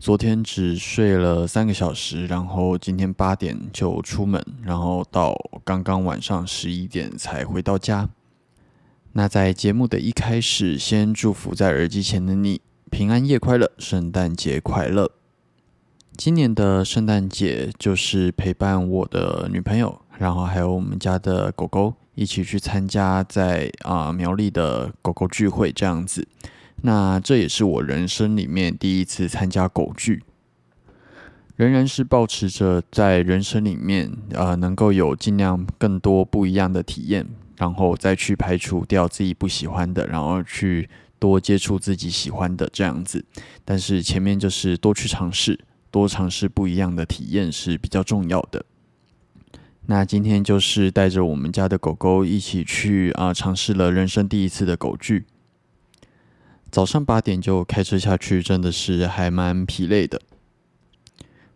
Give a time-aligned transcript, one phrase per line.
[0.00, 5.34] 昨天只睡了三个小时，然后今天八点就出门，然后到
[5.64, 8.08] 刚刚晚上十一点才回到家。
[9.14, 15.10] 那在节目的一开始，先祝福在耳机前的你平安夜快乐，圣诞节快乐。
[16.16, 26.28] 今年的圣诞节就是陪伴我的女朋友，然后还有我们家的狗狗一起去参加在啊苗栗的狗狗聚会这样子。
[26.82, 30.22] 那这也是我人生里面第一次参加狗剧，
[31.56, 43.24] 仍然是保持着在人生里面，呃，能够有尽量更多不一样的体验，然后再去排除掉自己不喜欢的，然后去多接触自己喜欢的这样子。
[43.64, 45.58] 但是前面就是多去尝试，
[45.90, 48.64] 多尝试不一样的体验是比较重要的。
[49.86, 55.24] 那今天就是带着我们家的狗狗一起去啊，尝试了人生第一次的狗剧。
[56.70, 60.20] 早上八点就开车下去，真的是还蛮疲累的。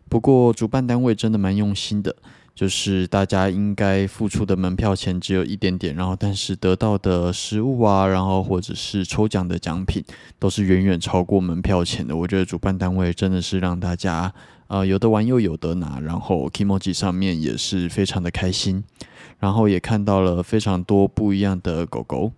[0.09, 2.17] 不过主办单位真的蛮用心的，
[2.55, 10.03] 就是大家应该付出的门票钱只有一点点，然后但是得到的食物啊，然后或者是抽奖的奖品
[10.39, 12.17] 都是远远超过门票钱的。
[12.17, 14.33] 我觉得主办单位真的是让大家
[14.67, 18.85] 呃有的玩又有得拿，然后 Kimoji 上面也是非常的开心，
[19.39, 22.33] 然后也看到了非常多不一样的狗狗。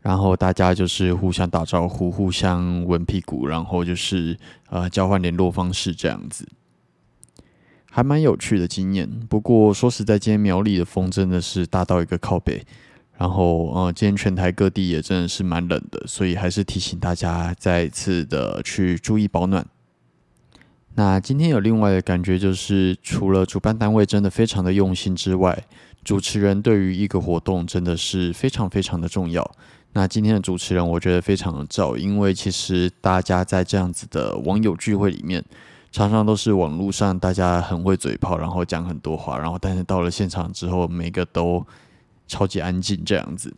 [0.00, 4.38] 然后大家就是互相打招呼，互相闻屁股，然后就是
[4.70, 6.48] 呃交换联络方式这样子，
[7.90, 9.08] 还蛮有趣的经验。
[9.28, 12.64] 不过说实在，今天苗栗的风真的是大到一个靠北，
[13.18, 19.66] 然后呃今天全台各地也真的是蛮冷的，所以还是提醒大家再次的去注意保暖。
[20.94, 25.64] 那今天有另外的感觉，就是除了主办单位真的非常的用心之外，
[26.08, 29.46] 主持人对于一个活动真的是非常非常的重要。
[29.92, 35.44] 那今天的主持人，我觉得非常的照，因为其实大家在这样子的网友聚会里面，
[35.92, 41.62] 常常都是网络上大家很会嘴炮，然后讲很多话，然后但是到了现场之后，每个都
[42.26, 43.54] 超级安静这样子。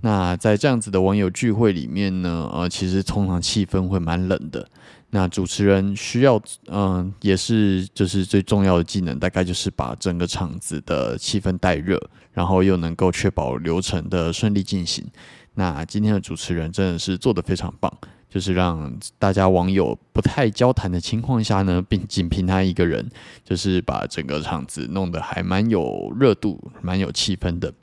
[0.00, 4.68] 那在这样子的网友聚会里面呢，呃，其实通常气氛会蛮冷的。
[5.14, 12.00] 那主持人需要，嗯，也是就是最重要的技能，大概就是把整个场子的气氛带热，
[12.32, 15.06] 然后又能够确保流程的顺利进行。
[15.52, 17.92] 那今天的主持人真的是做的非常棒，
[18.26, 23.06] 就是让大家网友不太交谈的情况下呢，并仅凭他一个人，
[23.44, 27.74] 就是把整个场子弄得还蛮有热度、蛮有气氛的。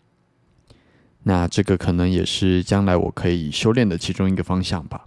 [1.22, 5.06] 那这个可能也是将来我可以修炼的其中一个方向吧。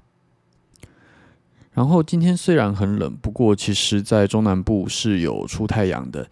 [1.73, 6.29] 然后今天虽然很冷，不过其实在中南部是有出太阳的。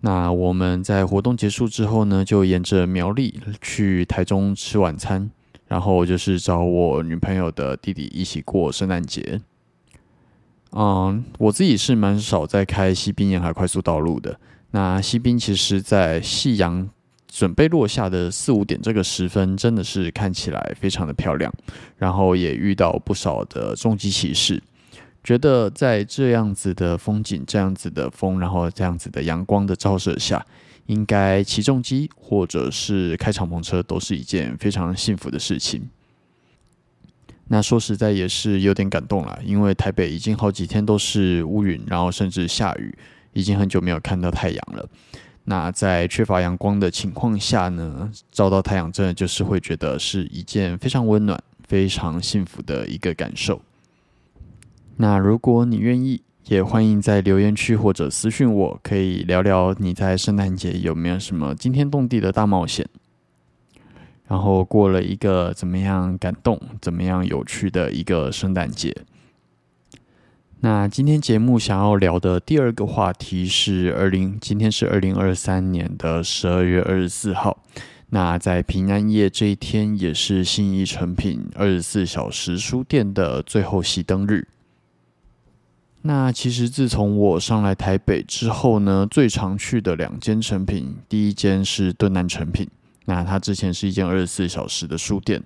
[0.00, 5.30] 那我们在活动结束之后呢，就沿着苗栗去台中吃晚餐。
[5.68, 9.40] 然后就是找我女朋友的弟弟一起过圣诞节。
[10.72, 14.38] 嗯，我自己是蛮少在开西滨沿海快速道路的。
[14.72, 16.90] 那西滨其实，在夕阳
[17.26, 21.50] 准备落下的四五点这个时分，真的是看起来非常的漂亮。
[21.96, 24.62] 然后也遇到不少的重机骑士，
[25.22, 30.44] 觉得在这样子的风景、这样子的风，然后这样子的阳光的照射下。
[30.86, 35.88] 应该起重机或者是开敞篷车都是一件非常幸福的事情。
[37.46, 42.92] 那说实在也是有点感动了，因为台北已经好几天都是乌云，然后甚至下雨，
[43.32, 44.86] 已经很久没有看到太阳了。
[45.44, 53.62] 那在缺乏阳光的情况下呢，照到太阳真的就是会觉得是一件非常温暖、非常幸福的一个感受。
[54.96, 56.22] 那如果你愿意。
[56.46, 62.84] 也欢迎在留言区或者私讯我，可以聊聊你在圣诞节有没有什么惊天动地的大冒险，
[64.26, 68.92] 然后过了一个怎么样感动、怎么样有趣的一个圣诞节。
[70.58, 77.62] 那今天节目想要聊的第二个话题是二零，今天是二零二三年的十二月二十四号。
[78.10, 84.48] 那在平安夜这一天，也是信义成品二十四小时书店的最后熄灯日。
[86.04, 92.68] 那其实自从我上来台北之后呢，最常去的两间成品，第一间是敦南成品，
[93.04, 95.40] 那它之前是一间二十四小时的书店，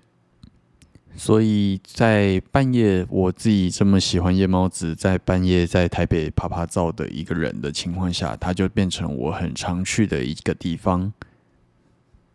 [1.14, 11.12] 所以在半夜我自己这么喜欢夜猫子，在半夜在台北爬爬照的一个人的情况下，它就变成我很常去的一个地方。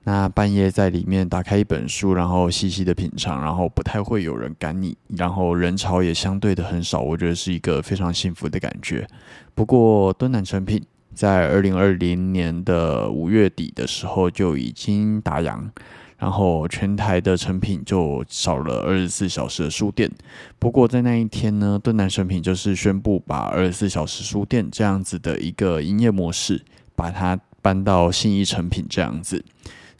[0.03, 9.07] 那半夜在里面打开一本书，然后细细的品尝，然后不太会有人赶你，然后人潮也相对的很少，我觉得是一个非常幸福的感觉。
[9.53, 10.83] 不过敦南成品
[11.13, 15.69] 在二零二零年的五月底的时候就已经打烊，
[16.17, 20.09] 然后全台的成品就少了二十四小时的书店。
[20.57, 26.63] 不过在那一天呢，敦南成品就是宣布把二十四小时书店这样子的一个营业模式，
[26.95, 29.45] 把它搬到信义成品这样子。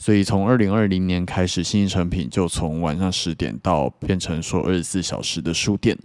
[0.01, 5.95] 所以从二零二零年开始，新一成品就从晚上十点到变成说二十四小时的书店。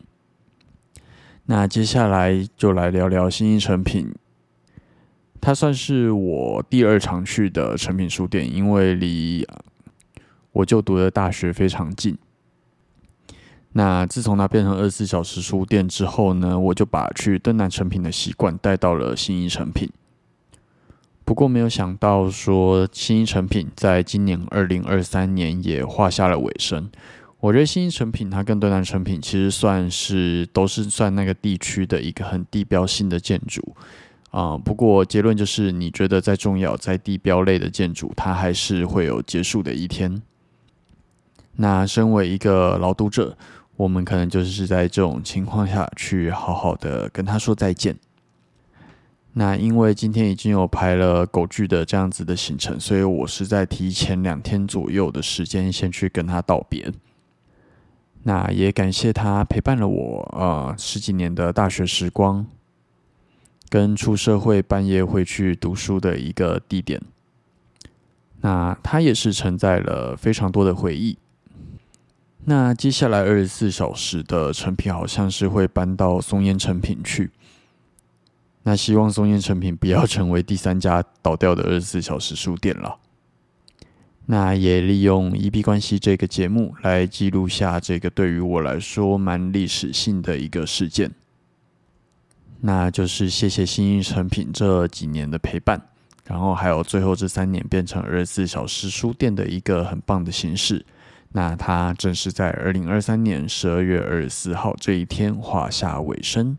[1.47, 4.15] 那接下来就来聊聊新一成品，
[5.41, 9.49] 它算是我第二常去的成品书店，因为离
[10.53, 12.19] 我就读的大学非常近。
[13.73, 19.91] 那自从它变成二十四小时书店之后呢，我就把去登南成品的习惯带到了新一成品。
[21.27, 26.89] 不过没有想到，说新一成品在今年二零二三年也画下了尾声。
[27.41, 33.75] 我觉得新一成品它跟敦南成品其实算是都是算那个地区的一个很地标性的建筑
[34.31, 34.57] 啊。
[34.57, 40.23] 不过结论就是，你觉得再重要、在地标类的建筑，它还是会有结束的一天。
[41.57, 43.37] 那身为一个老读者，
[43.77, 47.97] 我们可能就是在这种情况下去好好的跟他说再见。
[49.39, 56.91] 那因为今天已经有排了狗剧的这样子的行程，所以我是在提前两天左右的时间先去跟他道别。
[58.23, 62.47] 那也感谢他陪伴了我呃十几年的大学时光，
[63.69, 66.99] 跟出社会半夜会去读书的一个地点。
[68.41, 71.19] 那他也是承载了非常多的回忆。
[72.47, 77.31] 那接下来二十四小时的成品好像是会搬到松烟成品去。
[78.69, 82.99] 那希望松烟成品不要成为第三家倒掉的二十四小时书店了。
[84.25, 91.13] 那也利用一币关系这个节目来记录下这个对于我来说蛮历史性的一个事件。
[92.63, 95.81] 那就是谢谢新一成品这几年的陪伴，
[96.25, 100.85] 然后还有最后这三年变成二十四小时书店的一个很棒的形式。
[101.31, 106.59] 那它正是在二零二三年十二月二十四号这一天画下尾声。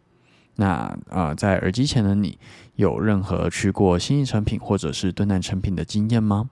[0.57, 2.37] 那啊，在耳机前的你，
[2.75, 6.49] 有任何去过新义成品或者是敦南成品的经验吗？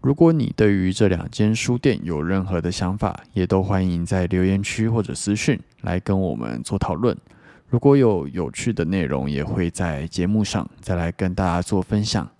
[0.00, 7.16] 如果你对于这两间书店有任何的想法，也都欢迎在留言区或者私讯来跟我们做讨论。
[7.68, 12.30] 如果有有趣的内容，也会在节目上再来跟大家做分享。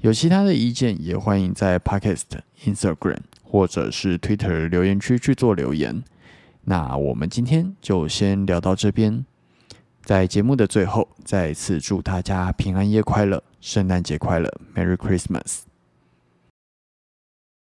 [0.00, 2.24] 有其他的意见，也欢迎在 Podcast、
[2.64, 6.02] Instagram 或者是 Twitter 留言区去做留言。
[6.64, 9.24] 那我们今天就先聊到这边。
[10.04, 15.60] 在节目的最后，再次祝大家平安夜快乐，圣诞节快乐，Merry Christmas。